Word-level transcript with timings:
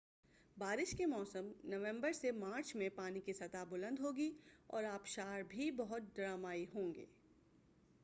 بارش 0.57 0.95
کے 0.97 1.05
موسم 1.05 1.51
نومبر 1.63 2.13
سے 2.13 2.31
مارچ 2.31 2.75
میں 2.75 2.89
پانی 2.95 3.19
کی 3.19 3.33
سطح 3.33 3.63
بلند 3.69 3.99
ہوگی 3.99 4.31
اور 4.67 4.83
آبشار 4.83 5.41
بھی 5.47 5.71
بہت 5.71 6.15
ڈرامائی 6.15 6.65
ہوں 6.75 6.93
گے۔ 6.93 7.05